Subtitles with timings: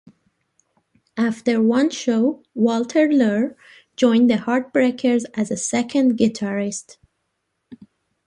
[1.15, 3.55] After one show, Walter Lure
[3.95, 6.97] joined the Heartbreakers as a second guitarist.